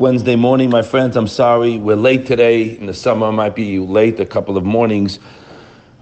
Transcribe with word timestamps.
Wednesday 0.00 0.34
morning, 0.34 0.70
my 0.70 0.80
friends. 0.80 1.14
I'm 1.14 1.28
sorry 1.28 1.76
we're 1.76 1.94
late 1.94 2.24
today. 2.24 2.74
In 2.78 2.86
the 2.86 2.94
summer, 2.94 3.30
might 3.32 3.54
be 3.54 3.78
late 3.78 4.18
a 4.18 4.24
couple 4.24 4.56
of 4.56 4.64
mornings. 4.64 5.18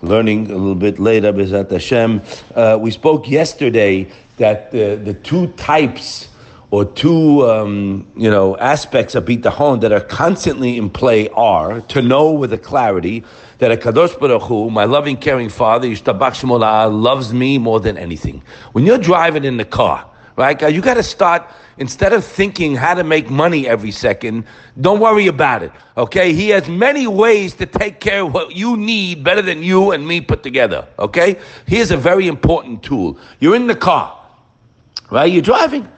Learning 0.03 0.49
a 0.53 0.55
little 0.55 0.77
bit 0.77 1.01
later, 1.01 1.33
Bezat 1.33 1.69
Hashem. 1.69 2.23
Uh, 2.55 2.79
we 2.81 2.93
spoke 2.93 3.29
yesterday 3.29 4.09
that 4.37 4.71
the, 4.71 4.95
the 4.95 5.15
two 5.15 5.49
types 5.55 6.29
or 6.71 6.85
two 6.85 7.45
um, 7.51 8.09
you 8.17 8.31
know 8.31 8.57
aspects 8.59 9.17
of 9.17 9.25
bitachon 9.25 9.81
that 9.81 9.91
are 9.91 10.01
constantly 10.01 10.79
in 10.79 10.89
play 10.89 11.29
are 11.31 11.81
to 11.81 12.01
know 12.01 12.31
with 12.31 12.53
a 12.53 12.59
clarity 12.59 13.25
that 13.59 13.73
a 13.73 13.77
kadosh 13.77 14.17
baruch 14.21 14.43
Hu, 14.43 14.71
my 14.71 14.85
loving, 14.85 15.17
caring 15.17 15.49
Father, 15.49 15.89
Yishtabach 15.89 16.41
Shemolah, 16.41 17.03
loves 17.03 17.35
me 17.35 17.59
more 17.59 17.81
than 17.81 17.99
anything. 17.99 18.45
When 18.71 18.87
you're 18.87 18.97
driving 18.97 19.43
in 19.43 19.57
the 19.57 19.65
car 19.65 20.09
right? 20.37 20.63
Uh, 20.63 20.67
you 20.67 20.81
got 20.81 20.95
to 20.95 21.03
start 21.03 21.43
instead 21.77 22.13
of 22.13 22.25
thinking 22.25 22.75
how 22.75 22.95
to 22.95 23.05
make 23.05 23.31
money 23.31 23.69
every 23.69 23.91
second. 23.91 24.45
Don't 24.81 25.01
worry 25.01 25.27
about 25.27 25.63
it. 25.63 25.73
Okay, 25.97 26.33
he 26.33 26.49
has 26.51 26.69
many 26.69 27.07
ways 27.07 27.55
to 27.55 27.67
take 27.67 28.01
care 28.01 28.23
of 28.23 28.33
what 28.35 28.57
you 28.57 28.77
need 28.77 29.23
better 29.23 29.43
than 29.43 29.63
you 29.63 29.93
and 29.93 30.07
me 30.07 30.21
put 30.21 30.43
together. 30.43 30.89
Okay, 30.99 31.39
here's 31.67 31.91
a 31.91 31.97
very 31.97 32.29
important 32.29 32.83
tool. 32.83 33.19
You're 33.41 33.57
in 33.57 33.67
the 33.67 33.77
car, 33.77 34.19
right? 35.11 35.31
You're 35.31 35.43
driving. 35.43 35.89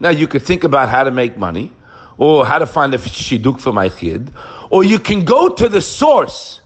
Now 0.00 0.10
you 0.10 0.26
could 0.26 0.42
think 0.42 0.64
about 0.64 0.88
how 0.88 1.04
to 1.04 1.10
make 1.10 1.36
money, 1.36 1.72
or 2.18 2.46
how 2.46 2.58
to 2.58 2.66
find 2.66 2.94
a 2.94 2.98
shidduch 2.98 3.60
for 3.60 3.72
my 3.72 3.88
kid, 3.88 4.32
or 4.70 4.84
you 4.84 4.98
can 4.98 5.24
go 5.24 5.48
to 5.48 5.68
the 5.68 5.80
source 5.80 6.61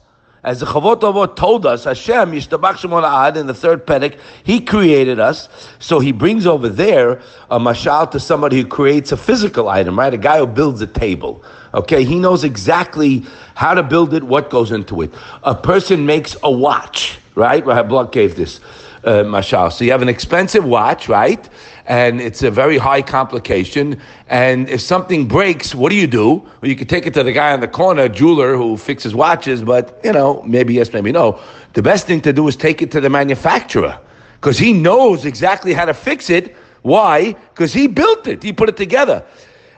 as 0.47 0.61
the 0.61 0.67
Chavot 0.67 1.01
Avot 1.01 1.35
told 1.35 1.67
us, 1.67 1.83
Hashem, 1.85 2.31
Yishtabach 2.31 2.77
Shemon 2.77 3.03
Ahad, 3.03 3.35
in 3.37 3.49
the 3.49 3.53
third 3.53 3.85
Pedic, 3.85 4.17
He 4.45 4.61
created 4.61 5.19
us. 5.19 5.49
So 5.81 5.99
He 5.99 6.13
brings 6.13 6.47
over 6.47 6.69
there 6.69 7.21
a 7.51 7.59
mashal 7.59 8.09
to 8.13 8.21
somebody 8.21 8.63
who 8.63 8.67
creates 8.69 9.11
a 9.11 9.17
physical 9.17 9.69
item, 9.69 9.99
right? 9.99 10.15
A 10.15 10.17
guy 10.17 10.39
who 10.39 10.47
builds 10.47 10.81
a 10.81 10.87
table. 10.87 11.45
Okay, 11.75 12.05
he 12.05 12.19
knows 12.19 12.45
exactly 12.45 13.27
how 13.57 13.75
to 13.75 13.83
build 13.83 14.15
it, 14.15 14.23
what 14.23 14.49
goes 14.49 14.71
into 14.71 15.03
it. 15.03 15.13
A 15.43 15.55
person 15.55 16.07
makes 16.07 16.37
a 16.45 16.51
watch, 16.51 17.19
right? 17.35 17.67
Rahab 17.67 17.89
Block 17.89 18.13
gave 18.13 18.37
this 18.37 18.61
uh, 19.07 19.23
mashal. 19.25 19.73
So 19.73 19.85
you 19.85 19.93
have 19.93 20.03
an 20.03 20.09
expensive 20.09 20.65
watch, 20.65 21.09
right? 21.09 21.49
And 21.87 22.21
it's 22.21 22.43
a 22.43 22.51
very 22.51 22.77
high 22.77 23.03
complication. 23.03 24.01
And 24.29 24.69
if 24.69 24.81
something 24.81 25.27
breaks, 25.27 25.75
what 25.75 25.91
do 25.91 25.97
you 25.97 26.07
do? 26.09 26.35
Well, 26.35 26.69
you 26.69 26.77
could 26.77 26.89
take 26.89 27.07
it 27.07 27.15
to 27.15 27.23
the 27.23 27.33
guy 27.33 27.53
on 27.53 27.61
the 27.61 27.69
corner, 27.69 28.09
jeweler 28.09 28.57
who 28.57 28.77
fixes 28.77 29.15
watches, 29.15 29.63
but 29.63 30.01
you 30.03 30.13
know, 30.13 30.43
maybe 30.43 30.75
yes, 30.75 30.93
maybe 30.93 31.13
no. 31.13 31.41
The 31.75 31.83
best 31.83 32.07
thing 32.07 32.21
to 32.23 32.33
do 32.33 32.47
is 32.49 32.57
take 32.57 32.83
it 32.83 32.91
to 32.93 33.01
the 33.01 33.11
manufacturer 33.11 33.99
because 34.35 34.59
he 34.59 34.73
knows 34.73 35.25
exactly 35.25 35.73
how 35.73 35.85
to 35.85 35.95
fix 35.95 36.29
it. 36.29 36.57
Why? 36.83 37.33
Because 37.33 37.73
he 37.73 37.87
built 37.87 38.27
it. 38.27 38.43
He 38.43 38.53
put 38.53 38.69
it 38.69 38.77
together. 38.77 39.25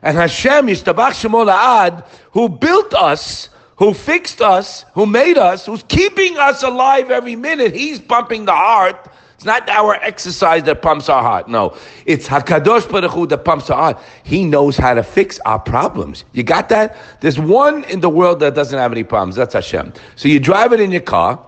And 0.03 0.17
Hashem, 0.17 0.67
Yishtabach 0.67 1.13
Shemol 1.13 1.51
Ad, 1.53 2.05
who 2.33 2.49
built 2.49 2.95
us, 2.95 3.49
who 3.79 3.95
fixed 3.95 4.41
us, 4.41 4.85
who 4.93 5.07
made 5.07 5.39
us, 5.39 5.67
who's 5.67 5.83
keeping 5.85 6.37
us 6.37 6.63
alive 6.63 7.11
every 7.11 7.37
minute, 7.37 7.75
he's 7.75 8.01
pumping 8.01 8.45
the 8.45 8.55
heart 8.55 9.09
it's 9.39 9.45
not 9.45 9.69
our 9.69 9.95
exercise 9.95 10.65
that 10.65 10.83
pumps 10.83 11.09
our 11.09 11.23
heart. 11.23 11.47
No, 11.47 11.77
it's 12.07 12.27
Hakadosh 12.27 12.91
Baruch 12.91 13.13
Hu 13.13 13.25
that 13.29 13.45
pumps 13.45 13.71
our 13.71 13.77
heart. 13.77 14.03
He 14.25 14.45
knows 14.45 14.77
how 14.77 14.95
to 14.95 15.05
fix 15.05 15.39
our 15.47 15.61
problems. 15.61 16.25
You 16.33 16.43
got 16.43 16.69
that? 16.71 16.97
There's 17.21 17.39
one 17.39 17.85
in 17.85 18.01
the 18.01 18.09
world 18.09 18.41
that 18.41 18.57
doesn't 18.57 18.77
have 18.77 18.91
any 18.91 19.05
problems. 19.05 19.37
That's 19.37 19.55
Hashem. 19.55 19.93
So 20.17 20.27
you 20.27 20.41
drive 20.41 20.73
it 20.73 20.81
in 20.81 20.91
your 20.91 21.03
car. 21.03 21.39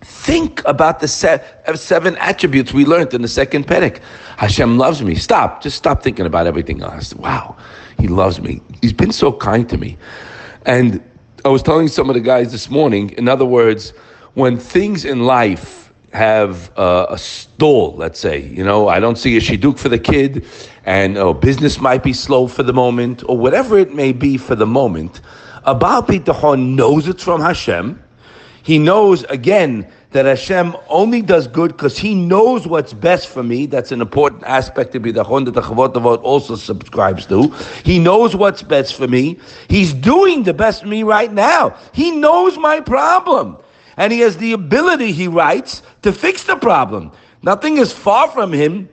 Think 0.00 0.60
about 0.66 0.98
the 0.98 1.06
set 1.06 1.62
of 1.68 1.74
uh, 1.74 1.78
seven 1.78 2.16
attributes 2.16 2.72
we 2.72 2.84
learned 2.84 3.14
in 3.14 3.22
the 3.22 3.28
second 3.28 3.68
Pedic. 3.68 4.00
Hashem 4.36 4.76
loves 4.76 5.00
me. 5.00 5.14
Stop. 5.14 5.62
Just 5.62 5.76
stop 5.76 6.02
thinking 6.02 6.26
about 6.26 6.48
everything 6.48 6.82
else. 6.82 7.14
Wow, 7.14 7.56
He 8.00 8.08
loves 8.08 8.40
me. 8.40 8.60
He's 8.82 8.92
been 8.92 9.12
so 9.12 9.32
kind 9.32 9.68
to 9.68 9.78
me. 9.78 9.96
And 10.66 11.00
I 11.44 11.48
was 11.48 11.62
telling 11.62 11.88
some 11.88 12.10
of 12.10 12.14
the 12.14 12.20
guys 12.20 12.52
this 12.52 12.68
morning, 12.68 13.10
in 13.12 13.26
other 13.26 13.46
words, 13.46 13.90
when 14.34 14.58
things 14.58 15.06
in 15.06 15.24
life 15.24 15.92
have 16.12 16.70
uh, 16.76 17.06
a 17.08 17.16
stall, 17.16 17.94
let's 17.96 18.18
say. 18.18 18.40
You 18.40 18.62
know, 18.62 18.88
I 18.88 19.00
don't 19.00 19.16
see 19.16 19.36
a 19.36 19.40
shidduch 19.40 19.78
for 19.78 19.88
the 19.88 19.98
kid, 19.98 20.44
and 20.84 21.16
oh, 21.16 21.32
business 21.32 21.80
might 21.80 22.02
be 22.02 22.12
slow 22.12 22.46
for 22.46 22.62
the 22.62 22.74
moment, 22.74 23.22
or 23.26 23.38
whatever 23.38 23.78
it 23.78 23.94
may 23.94 24.12
be 24.12 24.36
for 24.36 24.54
the 24.54 24.66
moment. 24.66 25.22
Baal 25.64 26.02
Bitachon 26.02 26.74
knows 26.74 27.08
it's 27.08 27.22
from 27.22 27.40
Hashem. 27.40 28.02
He 28.62 28.78
knows, 28.78 29.24
again, 29.24 29.90
that 30.12 30.26
Hashem 30.26 30.76
only 30.88 31.22
does 31.22 31.46
good 31.46 31.72
because 31.72 31.96
He 31.98 32.14
knows 32.14 32.66
what's 32.66 32.92
best 32.92 33.28
for 33.28 33.42
me. 33.42 33.66
That's 33.66 33.92
an 33.92 34.00
important 34.00 34.42
aspect 34.44 34.94
of 34.94 35.02
Bitachon 35.02 35.44
that 35.44 35.52
the 35.52 35.62
Chavot 35.62 35.92
Avot 35.94 36.22
also 36.22 36.56
subscribes 36.56 37.26
to. 37.26 37.48
He 37.84 37.98
knows 37.98 38.34
what's 38.34 38.62
best 38.62 38.96
for 38.96 39.06
me. 39.06 39.38
He's 39.68 39.92
doing 39.92 40.42
the 40.42 40.54
best 40.54 40.82
for 40.82 40.88
me 40.88 41.02
right 41.02 41.32
now. 41.32 41.76
He 41.92 42.10
knows 42.10 42.58
my 42.58 42.80
problem 42.80 43.58
and 44.00 44.12
he 44.12 44.20
has 44.20 44.38
the 44.38 44.52
ability, 44.52 45.12
he 45.12 45.28
writes, 45.28 45.82
to 46.00 46.10
fix 46.10 46.44
the 46.44 46.56
problem. 46.56 47.12
Nothing 47.42 47.76
is 47.76 47.92
far 47.92 48.30
from 48.30 48.50
him 48.50 48.88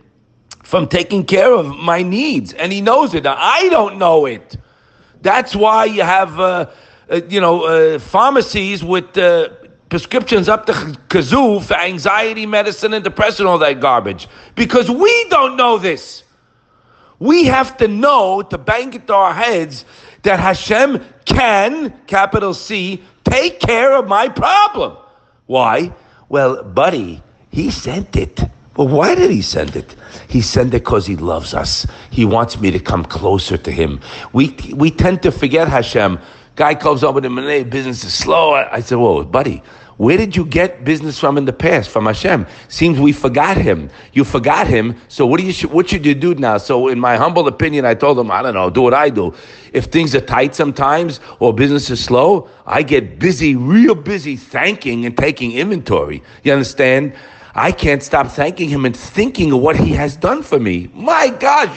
from 0.63 0.85
taking 0.85 1.23
care 1.23 1.53
of 1.53 1.77
my 1.77 2.03
needs, 2.03 2.51
and 2.53 2.73
he 2.73 2.81
knows 2.81 3.13
it. 3.13 3.25
I 3.25 3.69
don't 3.69 3.97
know 3.97 4.25
it. 4.25 4.57
That's 5.21 5.55
why 5.55 5.85
you 5.85 6.01
have, 6.01 6.37
uh, 6.41 6.69
uh, 7.09 7.21
you 7.29 7.39
know, 7.39 7.63
uh, 7.63 7.99
pharmacies 7.99 8.83
with 8.83 9.17
uh, 9.17 9.47
prescriptions 9.89 10.49
up 10.49 10.65
to 10.65 10.73
kazoo 10.73 11.63
for 11.63 11.75
anxiety 11.75 12.45
medicine 12.45 12.93
and 12.93 13.03
depression, 13.03 13.45
all 13.45 13.57
that 13.57 13.79
garbage, 13.79 14.27
because 14.55 14.89
we 14.89 15.25
don't 15.29 15.55
know 15.55 15.77
this. 15.77 16.23
We 17.19 17.45
have 17.45 17.77
to 17.77 17.87
know 17.87 18.41
to 18.43 18.57
bang 18.57 18.93
it 18.93 19.07
to 19.07 19.13
our 19.13 19.33
heads 19.33 19.85
that 20.23 20.39
Hashem 20.39 21.03
can, 21.25 21.93
capital 22.05 22.53
C, 22.53 23.03
take 23.23 23.59
care 23.59 23.95
of 23.95 24.07
my 24.07 24.29
problem. 24.29 24.97
Why? 25.47 25.93
Well, 26.29 26.63
buddy, 26.63 27.23
he 27.51 27.71
sent 27.71 28.15
it. 28.15 28.41
Well, 28.75 28.87
why 28.87 29.15
did 29.15 29.31
he 29.31 29.41
send 29.41 29.75
it? 29.75 29.95
He 30.27 30.41
sent 30.41 30.73
it 30.73 30.83
because 30.83 31.07
he 31.07 31.15
loves 31.15 31.53
us. 31.53 31.87
He 32.11 32.25
wants 32.25 32.59
me 32.59 32.69
to 32.69 32.79
come 32.79 33.03
closer 33.03 33.57
to 33.57 33.71
him. 33.71 33.99
We, 34.33 34.55
we 34.75 34.91
tend 34.91 35.23
to 35.23 35.31
forget 35.31 35.67
Hashem. 35.67 36.19
Guy 36.55 36.75
comes 36.75 37.03
over 37.03 37.21
to 37.21 37.29
me, 37.29 37.63
business 37.63 38.03
is 38.03 38.13
slow. 38.13 38.53
I, 38.53 38.75
I 38.75 38.79
said, 38.81 38.97
whoa, 38.97 39.23
buddy, 39.23 39.63
where 39.97 40.15
did 40.15 40.35
you 40.35 40.45
get 40.45 40.83
business 40.83 41.19
from 41.19 41.37
in 41.39 41.45
the 41.45 41.53
past? 41.53 41.89
From 41.89 42.05
Hashem. 42.05 42.45
Seems 42.67 42.99
we 42.99 43.11
forgot 43.11 43.57
him. 43.57 43.89
You 44.13 44.23
forgot 44.23 44.67
him. 44.67 44.95
So 45.07 45.25
what 45.25 45.39
do 45.39 45.45
you? 45.45 45.67
What 45.69 45.89
should 45.89 46.05
you 46.05 46.13
do 46.13 46.35
now? 46.35 46.59
So 46.59 46.87
in 46.87 46.99
my 46.99 47.17
humble 47.17 47.47
opinion, 47.47 47.83
I 47.85 47.95
told 47.95 48.19
him, 48.19 48.29
I 48.29 48.43
don't 48.43 48.53
know. 48.53 48.69
Do 48.69 48.83
what 48.83 48.93
I 48.93 49.09
do. 49.09 49.33
If 49.73 49.85
things 49.85 50.13
are 50.13 50.21
tight 50.21 50.53
sometimes 50.53 51.19
or 51.39 51.51
business 51.51 51.89
is 51.89 52.03
slow, 52.03 52.47
I 52.67 52.83
get 52.83 53.17
busy, 53.17 53.55
real 53.55 53.95
busy, 53.95 54.35
thanking 54.35 55.05
and 55.05 55.17
taking 55.17 55.53
inventory. 55.53 56.21
You 56.43 56.53
understand? 56.53 57.13
I 57.55 57.71
can't 57.71 58.03
stop 58.03 58.27
thanking 58.27 58.69
him 58.69 58.85
and 58.85 58.95
thinking 58.95 59.51
of 59.51 59.61
what 59.61 59.75
he 59.75 59.89
has 59.93 60.15
done 60.15 60.43
for 60.43 60.59
me. 60.59 60.91
My 60.93 61.29
gosh, 61.29 61.75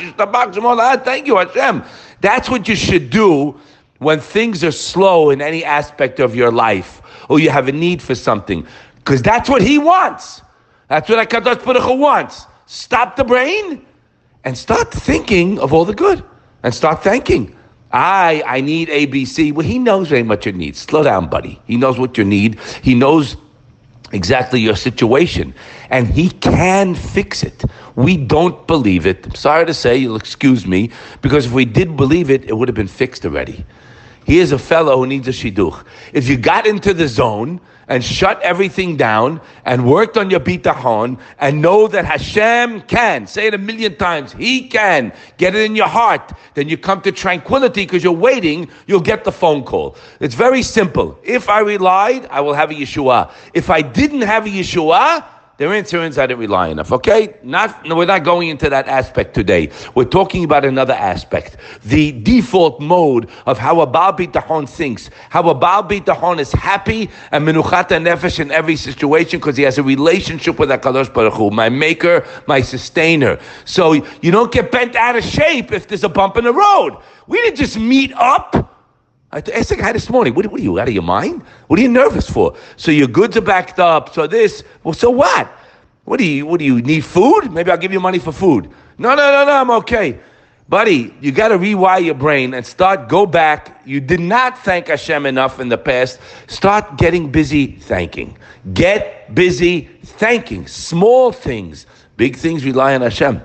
thank 1.04 1.26
you, 1.26 1.38
Hashem. 1.38 1.82
That's 2.20 2.50
what 2.50 2.68
you 2.68 2.76
should 2.76 3.08
do 3.08 3.58
when 4.00 4.18
things 4.18 4.64
are 4.64 4.72
slow 4.72 5.30
in 5.30 5.40
any 5.40 5.64
aspect 5.64 6.20
of 6.20 6.34
your 6.34 6.50
life 6.50 7.00
or 7.28 7.38
you 7.38 7.50
have 7.50 7.68
a 7.68 7.72
need 7.72 8.02
for 8.02 8.14
something. 8.14 8.66
Because 8.96 9.22
that's 9.22 9.48
what 9.48 9.62
he 9.62 9.78
wants. 9.78 10.42
That's 10.88 11.08
what 11.08 11.28
HaKadosh 11.28 11.64
Baruch 11.64 11.82
Hu 11.82 11.94
wants. 11.94 12.46
Stop 12.66 13.16
the 13.16 13.24
brain 13.24 13.86
and 14.44 14.56
start 14.56 14.90
thinking 14.90 15.58
of 15.58 15.72
all 15.72 15.84
the 15.84 15.94
good 15.94 16.24
and 16.62 16.74
start 16.74 17.02
thanking. 17.02 17.56
I, 17.92 18.42
I 18.46 18.60
need 18.60 18.88
ABC. 18.88 19.52
Well, 19.52 19.66
he 19.66 19.78
knows 19.78 20.08
very 20.08 20.22
much 20.22 20.46
your 20.46 20.54
needs. 20.54 20.78
Slow 20.78 21.02
down, 21.02 21.28
buddy. 21.28 21.60
He 21.66 21.76
knows 21.76 21.98
what 21.98 22.16
you 22.16 22.24
need. 22.24 22.58
He 22.82 22.94
knows 22.94 23.36
exactly 24.12 24.60
your 24.60 24.76
situation. 24.76 25.54
And 25.90 26.06
he 26.06 26.30
can 26.30 26.94
fix 26.94 27.42
it. 27.42 27.64
We 27.96 28.16
don't 28.16 28.66
believe 28.66 29.06
it. 29.06 29.26
I'm 29.26 29.34
sorry 29.34 29.66
to 29.66 29.74
say, 29.74 29.96
you'll 29.96 30.16
excuse 30.16 30.66
me, 30.66 30.90
because 31.20 31.46
if 31.46 31.52
we 31.52 31.64
did 31.64 31.96
believe 31.96 32.30
it, 32.30 32.44
it 32.44 32.56
would 32.56 32.68
have 32.68 32.76
been 32.76 32.88
fixed 32.88 33.26
already. 33.26 33.64
He 34.24 34.38
is 34.38 34.52
a 34.52 34.58
fellow 34.58 34.98
who 34.98 35.06
needs 35.06 35.28
a 35.28 35.32
shidduch. 35.32 35.84
If 36.12 36.28
you 36.28 36.36
got 36.36 36.66
into 36.66 36.94
the 36.94 37.08
zone 37.08 37.60
and 37.88 38.04
shut 38.04 38.40
everything 38.42 38.96
down 38.96 39.40
and 39.64 39.90
worked 39.90 40.16
on 40.16 40.30
your 40.30 40.40
bitachon 40.40 41.18
and 41.38 41.60
know 41.60 41.88
that 41.88 42.04
Hashem 42.04 42.82
can, 42.82 43.26
say 43.26 43.48
it 43.48 43.54
a 43.54 43.58
million 43.58 43.96
times, 43.96 44.32
He 44.32 44.68
can, 44.68 45.12
get 45.38 45.54
it 45.54 45.64
in 45.64 45.74
your 45.74 45.88
heart, 45.88 46.32
then 46.54 46.68
you 46.68 46.78
come 46.78 47.02
to 47.02 47.12
tranquility 47.12 47.84
because 47.84 48.04
you're 48.04 48.12
waiting, 48.12 48.68
you'll 48.86 49.00
get 49.00 49.24
the 49.24 49.32
phone 49.32 49.64
call. 49.64 49.96
It's 50.20 50.36
very 50.36 50.62
simple. 50.62 51.18
If 51.24 51.48
I 51.48 51.60
relied, 51.60 52.26
I 52.26 52.40
will 52.40 52.54
have 52.54 52.70
a 52.70 52.74
Yeshua. 52.74 53.32
If 53.54 53.70
I 53.70 53.82
didn't 53.82 54.22
have 54.22 54.46
a 54.46 54.50
Yeshua, 54.50 55.24
Their 55.60 55.74
answer 55.74 56.00
I 56.00 56.08
didn't 56.08 56.38
rely 56.38 56.68
enough. 56.68 56.90
Okay, 56.90 57.34
not 57.42 57.84
no, 57.84 57.94
we're 57.94 58.06
not 58.06 58.24
going 58.24 58.48
into 58.48 58.70
that 58.70 58.88
aspect 58.88 59.34
today. 59.34 59.68
We're 59.94 60.06
talking 60.06 60.42
about 60.42 60.64
another 60.64 60.94
aspect, 60.94 61.58
the 61.84 62.12
default 62.12 62.80
mode 62.80 63.28
of 63.44 63.58
how 63.58 63.82
a 63.82 63.86
Baal 63.86 64.14
Bitachon 64.14 64.66
thinks, 64.66 65.10
how 65.28 65.46
a 65.50 65.54
Baal 65.54 65.82
Bitachon 65.82 66.38
is 66.38 66.50
happy 66.50 67.10
and 67.30 67.46
menuchat 67.46 67.88
nefesh 67.88 68.40
in 68.40 68.50
every 68.50 68.74
situation 68.74 69.38
because 69.38 69.58
he 69.58 69.62
has 69.64 69.76
a 69.76 69.82
relationship 69.82 70.58
with 70.58 70.70
Hakadosh 70.70 71.12
Baruch 71.12 71.34
Hu, 71.34 71.50
my 71.50 71.68
Maker, 71.68 72.26
my 72.46 72.62
Sustainer. 72.62 73.38
So 73.66 73.92
you 74.22 74.30
don't 74.30 74.50
get 74.50 74.72
bent 74.72 74.96
out 74.96 75.14
of 75.14 75.24
shape 75.24 75.72
if 75.72 75.88
there's 75.88 76.04
a 76.04 76.08
bump 76.08 76.38
in 76.38 76.44
the 76.44 76.54
road. 76.54 76.96
We 77.26 77.36
didn't 77.42 77.58
just 77.58 77.76
meet 77.76 78.14
up. 78.14 78.69
I 79.32 79.38
asked 79.54 79.70
a 79.70 79.76
guy 79.76 79.92
this 79.92 80.10
morning, 80.10 80.34
what, 80.34 80.46
what, 80.46 80.60
are 80.60 80.62
you, 80.62 80.80
out 80.80 80.88
of 80.88 80.94
your 80.94 81.04
mind? 81.04 81.42
What 81.68 81.78
are 81.78 81.82
you 81.82 81.88
nervous 81.88 82.28
for? 82.28 82.56
So 82.76 82.90
your 82.90 83.06
goods 83.06 83.36
are 83.36 83.42
backed 83.42 83.78
up, 83.78 84.12
so 84.12 84.26
this, 84.26 84.64
well, 84.82 84.94
so 84.94 85.10
what? 85.10 85.46
What 86.04 86.18
do 86.18 86.24
you, 86.24 86.46
what 86.46 86.58
do 86.58 86.64
you 86.64 86.82
need 86.82 87.04
food? 87.04 87.52
Maybe 87.52 87.70
I'll 87.70 87.78
give 87.78 87.92
you 87.92 88.00
money 88.00 88.18
for 88.18 88.32
food. 88.32 88.68
No, 88.98 89.10
no, 89.10 89.30
no, 89.30 89.44
no, 89.44 89.52
I'm 89.52 89.70
okay. 89.70 90.18
Buddy, 90.68 91.14
you 91.20 91.32
got 91.32 91.48
to 91.48 91.58
rewire 91.58 92.04
your 92.04 92.14
brain 92.14 92.54
and 92.54 92.64
start, 92.64 93.08
go 93.08 93.26
back. 93.26 93.80
You 93.84 94.00
did 94.00 94.20
not 94.20 94.58
thank 94.58 94.88
Hashem 94.88 95.26
enough 95.26 95.58
in 95.58 95.68
the 95.68 95.78
past. 95.78 96.20
Start 96.48 96.96
getting 96.96 97.30
busy 97.30 97.72
thanking. 97.72 98.36
Get 98.72 99.34
busy 99.34 99.82
thanking. 100.04 100.66
Small 100.66 101.32
things. 101.32 101.86
Big 102.16 102.36
things 102.36 102.64
rely 102.64 102.94
on 102.94 103.00
Hashem. 103.00 103.42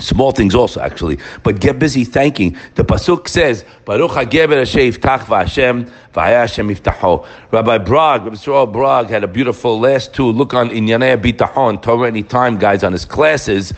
Small 0.00 0.30
things 0.30 0.54
also, 0.54 0.80
actually, 0.80 1.18
but 1.42 1.58
get 1.58 1.80
busy 1.80 2.04
thanking. 2.04 2.56
The 2.76 2.84
pasuk 2.84 3.26
says, 3.26 3.64
"Baruch 3.84 4.12
Hageber 4.12 5.00
Tach 5.00 5.22
v'Hashem 5.22 5.90
v'Hashem 6.14 6.72
Yiftaho." 6.72 7.26
Rabbi 7.50 7.78
Brog, 7.78 8.24
Rabbi 8.24 8.36
Yisroel 8.36 8.72
Brog, 8.72 9.10
had 9.10 9.24
a 9.24 9.28
beautiful 9.28 9.80
last 9.80 10.14
two. 10.14 10.30
Look 10.30 10.54
on 10.54 10.70
Inyanei 10.70 11.20
Bitachon, 11.20 11.82
Torah 11.82 12.06
Anytime, 12.06 12.58
guys, 12.58 12.84
on 12.84 12.92
his 12.92 13.04
classes 13.04 13.72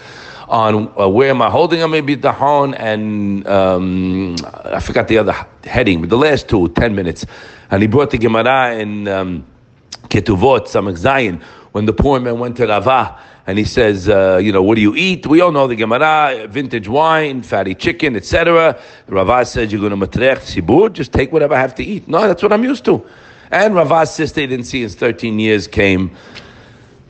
on 0.50 0.92
uh, 1.00 1.08
where 1.08 1.30
am 1.30 1.40
I 1.40 1.48
holding 1.48 1.80
on 1.80 1.90
Bitachon, 1.90 2.74
and 2.78 3.46
um, 3.46 4.36
I 4.64 4.80
forgot 4.80 5.06
the 5.06 5.16
other 5.18 5.34
heading, 5.64 6.00
but 6.00 6.10
the 6.10 6.18
last 6.18 6.48
two, 6.48 6.68
10 6.70 6.94
minutes, 6.94 7.24
and 7.70 7.80
he 7.80 7.86
brought 7.88 8.10
the 8.10 8.18
Gemara 8.18 8.74
in 8.74 9.06
um, 9.06 9.46
Ketuvot, 10.08 10.66
Samach 10.66 10.98
Zayin, 10.98 11.40
when 11.70 11.86
the 11.86 11.92
poor 11.92 12.18
man 12.18 12.40
went 12.40 12.56
to 12.56 12.66
Rava 12.66 13.16
and 13.50 13.58
he 13.58 13.64
says, 13.64 14.08
uh, 14.08 14.38
you 14.40 14.52
know, 14.52 14.62
what 14.62 14.76
do 14.76 14.80
you 14.80 14.94
eat? 14.94 15.26
We 15.26 15.40
all 15.40 15.50
know 15.50 15.66
the 15.66 15.74
Gemara, 15.74 16.46
vintage 16.48 16.86
wine, 16.86 17.42
fatty 17.42 17.74
chicken, 17.74 18.14
etc. 18.14 18.80
Rava 19.08 19.44
says, 19.44 19.72
you're 19.72 19.80
going 19.80 19.98
to 19.98 20.06
matrech 20.06 20.38
sibur, 20.38 20.92
just 20.92 21.12
take 21.12 21.32
whatever 21.32 21.54
I 21.54 21.60
have 21.60 21.74
to 21.74 21.82
eat. 21.82 22.06
No, 22.06 22.28
that's 22.28 22.44
what 22.44 22.52
I'm 22.52 22.62
used 22.62 22.84
to. 22.84 23.04
And 23.50 23.74
Rava's 23.74 24.14
sister 24.14 24.42
he 24.42 24.46
didn't 24.46 24.66
see 24.66 24.84
in 24.84 24.88
13 24.88 25.40
years 25.40 25.66
came. 25.66 26.16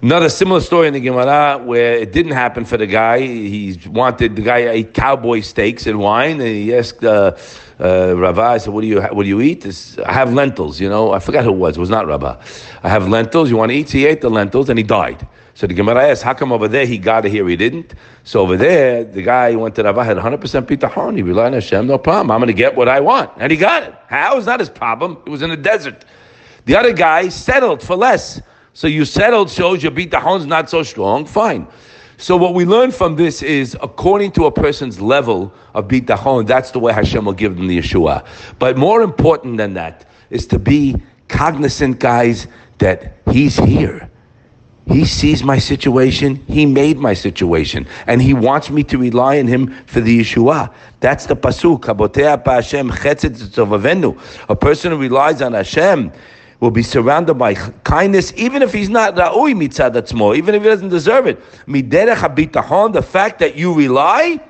Another 0.00 0.30
similar 0.30 0.62
story 0.62 0.88
in 0.88 0.94
the 0.94 1.00
Gemara 1.00 1.58
where 1.62 1.96
it 1.96 2.10
didn't 2.10 2.32
happen 2.32 2.64
for 2.64 2.78
the 2.78 2.86
guy. 2.86 3.20
He 3.20 3.78
wanted 3.84 4.34
the 4.34 4.40
guy 4.40 4.60
ate 4.60 4.94
cowboy 4.94 5.40
steaks 5.40 5.86
and 5.86 5.98
wine, 5.98 6.40
and 6.40 6.48
he 6.48 6.74
asked 6.74 7.04
uh, 7.04 7.36
uh, 7.78 8.14
Rava, 8.16 8.40
I 8.40 8.56
said, 8.56 8.72
"What 8.72 8.80
do 8.80 8.86
you 8.86 9.02
what 9.02 9.24
do 9.24 9.28
you 9.28 9.42
eat?" 9.42 9.60
This, 9.60 9.98
I 9.98 10.14
have 10.14 10.32
lentils. 10.32 10.80
You 10.80 10.88
know, 10.88 11.12
I 11.12 11.18
forgot 11.18 11.44
who 11.44 11.50
it 11.50 11.58
was. 11.58 11.76
It 11.76 11.80
was 11.80 11.90
not 11.90 12.06
Rava. 12.06 12.42
I 12.82 12.88
have 12.88 13.08
lentils. 13.08 13.50
You 13.50 13.58
want 13.58 13.72
to 13.72 13.76
eat? 13.76 13.90
So 13.90 13.98
he 13.98 14.06
ate 14.06 14.22
the 14.22 14.30
lentils 14.30 14.70
and 14.70 14.78
he 14.78 14.82
died. 14.82 15.28
So 15.54 15.66
the 15.66 15.74
Gemara 15.74 16.08
asked, 16.08 16.22
how 16.22 16.34
come 16.34 16.52
over 16.52 16.68
there 16.68 16.86
he 16.86 16.96
got 16.96 17.26
it 17.26 17.30
here 17.30 17.46
he 17.48 17.56
didn't? 17.56 17.94
So 18.24 18.40
over 18.40 18.56
there, 18.56 19.04
the 19.04 19.22
guy 19.22 19.54
went 19.54 19.74
to 19.74 19.82
Rava 19.82 20.04
had 20.04 20.16
100% 20.16 20.38
bitachon. 20.38 21.16
He 21.16 21.22
relied 21.22 21.46
on 21.46 21.52
Hashem, 21.54 21.86
no 21.86 21.98
problem. 21.98 22.30
I'm 22.30 22.38
going 22.38 22.48
to 22.48 22.54
get 22.54 22.74
what 22.74 22.88
I 22.88 23.00
want. 23.00 23.30
And 23.36 23.50
he 23.50 23.58
got 23.58 23.82
it. 23.82 23.94
How? 24.08 24.36
It's 24.36 24.46
not 24.46 24.60
his 24.60 24.70
problem. 24.70 25.18
It 25.26 25.30
was 25.30 25.42
in 25.42 25.50
the 25.50 25.56
desert. 25.56 26.04
The 26.64 26.76
other 26.76 26.92
guy 26.92 27.28
settled 27.28 27.82
for 27.82 27.96
less. 27.96 28.40
So 28.74 28.86
you 28.86 29.04
settled 29.04 29.50
shows 29.50 29.82
your 29.82 29.92
bitachon's 29.92 30.46
not 30.46 30.70
so 30.70 30.82
strong. 30.82 31.26
Fine. 31.26 31.66
So 32.16 32.36
what 32.36 32.52
we 32.52 32.66
learn 32.66 32.92
from 32.92 33.16
this 33.16 33.42
is, 33.42 33.76
according 33.82 34.32
to 34.32 34.44
a 34.44 34.52
person's 34.52 35.00
level 35.00 35.54
of 35.72 35.88
bitachon, 35.88 36.46
that's 36.46 36.70
the 36.70 36.78
way 36.78 36.92
Hashem 36.92 37.24
will 37.24 37.32
give 37.32 37.56
them 37.56 37.66
the 37.66 37.78
Yeshua. 37.78 38.26
But 38.58 38.76
more 38.76 39.00
important 39.00 39.56
than 39.56 39.72
that 39.74 40.06
is 40.28 40.46
to 40.48 40.58
be 40.58 40.96
cognizant, 41.28 41.98
guys, 41.98 42.46
that 42.76 43.16
He's 43.30 43.56
here. 43.56 44.09
He 44.90 45.04
sees 45.04 45.44
my 45.44 45.58
situation. 45.58 46.36
He 46.48 46.66
made 46.66 46.98
my 46.98 47.14
situation. 47.14 47.86
And 48.06 48.20
he 48.20 48.34
wants 48.34 48.70
me 48.70 48.82
to 48.84 48.98
rely 48.98 49.38
on 49.38 49.46
him 49.46 49.72
for 49.86 50.00
the 50.00 50.20
Yeshua. 50.20 50.72
That's 50.98 51.26
the 51.26 51.36
pasuk. 51.36 51.88
A 54.48 54.56
person 54.56 54.92
who 54.92 54.98
relies 54.98 55.42
on 55.42 55.52
Hashem 55.52 56.12
will 56.58 56.70
be 56.70 56.82
surrounded 56.82 57.34
by 57.34 57.54
kindness, 57.54 58.32
even 58.36 58.62
if 58.62 58.72
he's 58.72 58.90
not 58.90 59.14
ra'ui 59.14 59.54
mitzad 59.54 60.12
more, 60.12 60.34
even 60.34 60.54
if 60.54 60.62
he 60.62 60.68
doesn't 60.68 60.90
deserve 60.90 61.26
it. 61.26 61.40
The 61.66 63.06
fact 63.08 63.38
that 63.38 63.56
you 63.56 63.72
rely, 63.72 64.40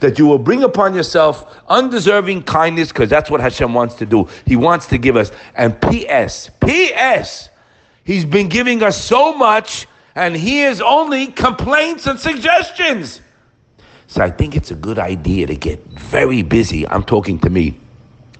that 0.00 0.14
you 0.18 0.26
will 0.26 0.38
bring 0.38 0.62
upon 0.64 0.94
yourself 0.94 1.58
undeserving 1.68 2.42
kindness 2.44 2.88
because 2.88 3.10
that's 3.10 3.30
what 3.30 3.40
Hashem 3.40 3.74
wants 3.74 3.94
to 3.96 4.06
do. 4.06 4.28
He 4.46 4.56
wants 4.56 4.86
to 4.86 4.98
give 4.98 5.16
us. 5.16 5.30
And 5.54 5.80
P.S. 5.82 6.50
P.S. 6.64 7.50
He's 8.04 8.24
been 8.24 8.48
giving 8.48 8.82
us 8.82 9.02
so 9.02 9.34
much 9.34 9.86
and 10.14 10.34
he 10.34 10.62
is 10.62 10.80
only 10.80 11.28
complaints 11.28 12.06
and 12.06 12.18
suggestions. 12.18 13.20
So 14.06 14.22
I 14.22 14.30
think 14.30 14.56
it's 14.56 14.70
a 14.70 14.74
good 14.74 14.98
idea 14.98 15.46
to 15.46 15.56
get 15.56 15.84
very 15.86 16.42
busy. 16.42 16.86
I'm 16.88 17.04
talking 17.04 17.38
to 17.40 17.50
me, 17.50 17.78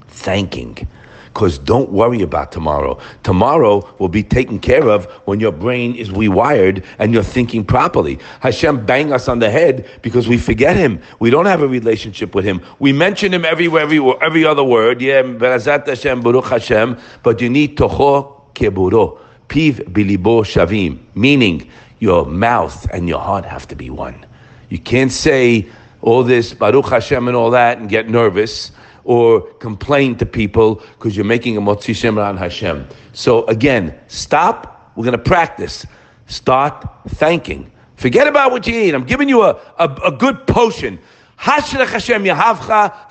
thanking 0.09 0.87
because 1.33 1.59
don't 1.59 1.91
worry 1.91 2.21
about 2.21 2.53
tomorrow. 2.53 2.99
Tomorrow 3.23 3.89
will 3.99 4.11
be 4.11 4.23
taken 4.23 4.59
care 4.59 4.89
of 4.89 5.07
when 5.25 5.41
your 5.41 5.53
brain 5.53 5.95
is 5.97 6.11
rewired 6.11 6.85
and 6.99 7.15
you're 7.15 7.23
thinking 7.23 7.65
properly. 7.65 8.19
Hashem 8.41 8.85
bang 8.85 9.13
us 9.13 9.29
on 9.29 9.39
the 9.39 9.51
head 9.51 9.89
because 10.03 10.29
we 10.29 10.37
forget 10.37 10.77
Him. 10.77 11.01
We 11.21 11.31
don't 11.31 11.47
have 11.47 11.63
a 11.63 11.69
relationship 11.69 12.35
with 12.35 12.45
Him. 12.45 12.61
We 12.81 12.93
mention 12.93 13.33
Him 13.33 13.47
everywhere, 13.47 13.83
every, 13.83 13.99
every 14.21 14.45
other 14.45 14.63
word. 14.63 15.01
Yeah, 15.01 15.23
Hashem, 15.23 16.21
Baruch 16.21 16.45
Hashem, 16.45 16.99
but 17.23 17.41
you 17.41 17.49
need 17.49 17.79
Toho 17.79 18.43
Keburo, 18.55 19.19
Piv 19.49 19.77
Bilibo 19.91 20.45
Shavim, 20.45 20.99
meaning 21.15 21.71
your 21.99 22.27
mouth 22.27 22.87
and 22.93 23.09
your 23.09 23.21
heart 23.21 23.47
have 23.47 23.67
to 23.69 23.75
be 23.75 23.89
one. 23.89 24.27
You 24.69 24.79
can't 24.79 25.13
say 25.13 25.67
all 26.03 26.25
this 26.25 26.53
Baruch 26.53 26.91
Hashem 26.91 27.27
and 27.27 27.37
all 27.37 27.51
that 27.53 27.79
and 27.79 27.89
get 27.89 28.09
nervous 28.11 28.73
or 29.05 29.41
complain 29.55 30.17
to 30.17 30.27
people 30.27 30.77
because 30.99 31.17
you're 31.17 31.25
making 31.25 31.57
a 31.57 31.61
motzi 31.61 31.95
shem 31.95 32.19
on 32.19 32.37
Hashem. 32.37 32.87
So 33.13 33.45
again, 33.47 33.99
stop. 34.09 34.93
We're 34.97 35.05
going 35.05 35.17
to 35.17 35.23
practice. 35.23 35.87
Start 36.27 36.87
thanking. 37.09 37.71
Forget 37.97 38.27
about 38.27 38.51
what 38.51 38.67
you 38.67 38.75
eat. 38.75 38.95
I'm 38.95 39.05
giving 39.05 39.29
you 39.29 39.43
a, 39.43 39.59
a, 39.79 39.89
a 40.07 40.13
good 40.13 40.47
potion. 40.47 40.99
Hashem 41.37 41.81
yahavcha. 42.25 43.11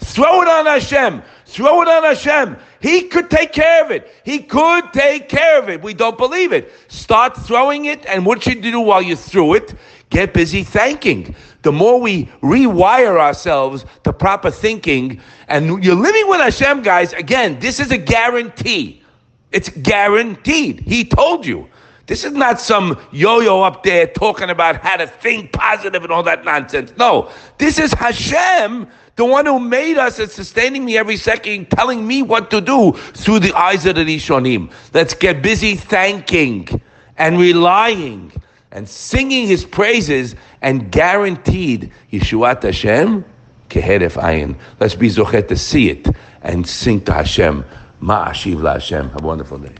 Throw 0.00 0.42
it 0.42 0.48
on 0.48 0.66
Hashem. 0.66 1.22
Throw 1.46 1.82
it 1.82 1.88
on 1.88 2.02
Hashem. 2.04 2.56
He 2.80 3.02
could 3.02 3.28
take 3.28 3.52
care 3.52 3.84
of 3.84 3.90
it. 3.90 4.08
He 4.24 4.38
could 4.38 4.92
take 4.92 5.28
care 5.28 5.58
of 5.58 5.68
it. 5.68 5.82
We 5.82 5.94
don't 5.94 6.16
believe 6.16 6.52
it. 6.52 6.72
Start 6.88 7.36
throwing 7.36 7.86
it, 7.86 8.06
and 8.06 8.24
what 8.24 8.42
should 8.42 8.64
you 8.64 8.70
do 8.70 8.80
while 8.80 9.02
you 9.02 9.16
threw 9.16 9.54
it? 9.54 9.74
Get 10.10 10.32
busy 10.32 10.62
thanking. 10.62 11.34
The 11.62 11.72
more 11.72 12.00
we 12.00 12.26
rewire 12.42 13.18
ourselves 13.18 13.84
to 14.04 14.12
proper 14.12 14.50
thinking, 14.50 15.20
and 15.48 15.82
you're 15.82 15.94
living 15.94 16.28
with 16.28 16.40
Hashem, 16.40 16.82
guys, 16.82 17.12
again, 17.12 17.58
this 17.60 17.80
is 17.80 17.90
a 17.90 17.98
guarantee. 17.98 19.02
It's 19.52 19.68
guaranteed. 19.68 20.80
He 20.80 21.04
told 21.04 21.46
you. 21.46 21.68
This 22.06 22.24
is 22.24 22.32
not 22.32 22.60
some 22.60 23.00
yo-yo 23.12 23.62
up 23.62 23.84
there 23.84 24.08
talking 24.08 24.50
about 24.50 24.76
how 24.76 24.96
to 24.96 25.06
think 25.06 25.52
positive 25.52 26.02
and 26.02 26.12
all 26.12 26.24
that 26.24 26.44
nonsense. 26.44 26.92
No, 26.96 27.30
this 27.58 27.78
is 27.78 27.92
Hashem, 27.92 28.88
the 29.14 29.24
one 29.24 29.46
who 29.46 29.60
made 29.60 29.98
us 29.98 30.18
and 30.18 30.28
sustaining 30.28 30.84
me 30.84 30.98
every 30.98 31.16
second, 31.16 31.70
telling 31.70 32.04
me 32.06 32.22
what 32.22 32.50
to 32.50 32.60
do 32.60 32.92
through 32.92 33.38
the 33.38 33.54
eyes 33.54 33.86
of 33.86 33.94
the 33.94 34.04
Rishonim. 34.04 34.72
Let's 34.92 35.14
get 35.14 35.42
busy 35.42 35.76
thanking 35.76 36.82
and 37.18 37.38
relying 37.38 38.32
and 38.72 38.88
singing 38.88 39.46
his 39.46 39.64
praises 39.64 40.34
and 40.62 40.90
guaranteed 40.90 41.92
Yeshuat 42.10 42.62
Hashem 42.62 43.24
keheref 43.68 44.20
ayin. 44.20 44.58
Let's 44.80 44.94
be 44.94 45.08
zochet 45.08 45.48
to 45.48 45.56
see 45.56 45.90
it 45.90 46.08
and 46.42 46.66
sing 46.66 47.02
to 47.02 47.12
Hashem. 47.12 47.64
Ma'ashiv 48.02 48.60
la 48.60 48.74
Hashem. 48.74 49.10
Have 49.10 49.22
a 49.22 49.26
wonderful 49.26 49.58
day. 49.58 49.74